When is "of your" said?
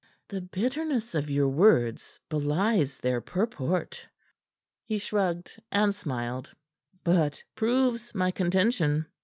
1.13-1.47